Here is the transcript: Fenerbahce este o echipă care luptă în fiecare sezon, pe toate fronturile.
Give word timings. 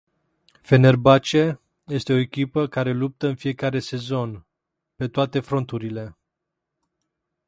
Fenerbahce 0.61 1.59
este 1.87 2.13
o 2.13 2.17
echipă 2.17 2.67
care 2.67 2.91
luptă 2.93 3.27
în 3.27 3.35
fiecare 3.35 3.79
sezon, 3.79 4.45
pe 4.95 5.07
toate 5.07 5.39
fronturile. 5.39 6.17